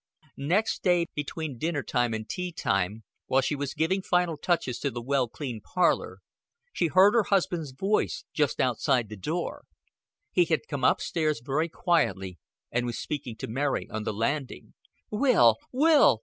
Next 0.41 0.81
day, 0.81 1.05
between 1.13 1.59
dinner 1.59 1.83
time 1.83 2.11
and 2.15 2.27
tea 2.27 2.51
time, 2.51 3.03
while 3.27 3.41
she 3.43 3.55
was 3.55 3.75
giving 3.75 4.01
final 4.01 4.35
touches 4.35 4.79
to 4.79 4.89
the 4.89 4.99
well 4.99 5.27
cleaned 5.29 5.61
parlor, 5.61 6.21
she 6.73 6.87
heard 6.87 7.13
her 7.13 7.21
husband's 7.25 7.69
voice 7.69 8.25
just 8.33 8.59
outside 8.59 9.09
the 9.09 9.15
door. 9.15 9.65
He 10.31 10.45
had 10.45 10.67
come 10.67 10.83
up 10.83 11.01
stairs 11.01 11.39
very 11.45 11.69
quietly 11.69 12.39
and 12.71 12.87
was 12.87 12.97
speaking 12.97 13.35
to 13.35 13.47
Mary 13.47 13.87
on 13.91 14.01
the 14.03 14.11
landing. 14.11 14.73
"Will, 15.11 15.57
Will!" 15.71 16.19